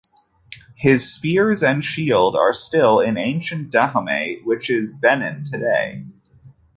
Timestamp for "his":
0.73-1.13